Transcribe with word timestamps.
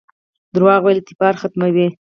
دروغ 0.53 0.81
ویل 0.83 0.97
اعتبار 0.99 1.33
ختموي 1.41 1.87